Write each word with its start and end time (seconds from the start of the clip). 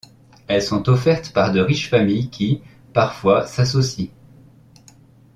Elles 0.47 0.63
sont 0.63 0.89
offertes 0.89 1.31
par 1.31 1.51
de 1.51 1.59
riches 1.59 1.87
familles 1.91 2.31
qui, 2.31 2.63
parfois, 2.91 3.45
s'associent. 3.45 4.07